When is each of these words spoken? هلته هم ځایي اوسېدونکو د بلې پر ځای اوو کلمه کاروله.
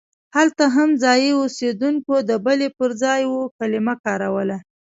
هلته 0.35 0.63
هم 0.75 0.89
ځایي 1.03 1.31
اوسېدونکو 1.41 2.13
د 2.29 2.31
بلې 2.45 2.69
پر 2.77 2.89
ځای 3.01 3.21
اوو 3.29 3.41
کلمه 3.57 3.93
کاروله. 4.03 4.57